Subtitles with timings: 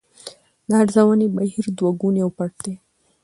[0.67, 2.75] د ارزونې بهیر دوه ګونی او پټ دی.